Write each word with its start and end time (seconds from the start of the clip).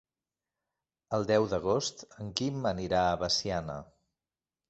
El 1.17 1.25
deu 1.31 1.45
d'agost 1.51 2.01
en 2.23 2.31
Quim 2.41 2.65
anirà 2.71 3.01
a 3.11 3.15
Veciana. 3.25 3.79